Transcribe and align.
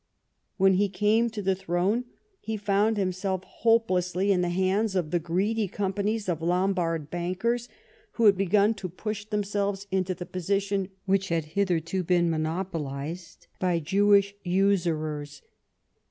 When 0.57 0.73
he 0.73 0.89
came 0.89 1.29
to 1.29 1.43
the 1.43 1.53
throne 1.53 2.05
he 2.39 2.57
found 2.57 2.97
himself 2.97 3.43
hopelessly 3.43 4.31
in 4.31 4.41
the 4.41 4.49
hands 4.49 4.95
of 4.95 5.11
the 5.11 5.19
greedy 5.19 5.67
companies 5.67 6.27
of 6.27 6.41
Lombard 6.41 7.11
bankers, 7.11 7.69
Avho 8.15 8.25
had 8.25 8.35
begun 8.35 8.73
to 8.73 8.89
push 8.89 9.25
themselves 9.25 9.85
into 9.91 10.15
the 10.15 10.25
position 10.25 10.89
which 11.05 11.29
had 11.29 11.45
hitherto 11.53 12.01
been 12.03 12.31
monopolised 12.31 13.45
by 13.59 13.77
Jewish 13.79 14.33
usurers. 14.43 15.43